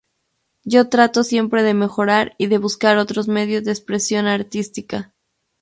[0.63, 5.13] Yo trato siempre de mejorar y de buscar otros medios de expresión artística.